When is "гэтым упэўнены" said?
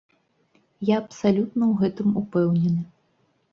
1.83-2.81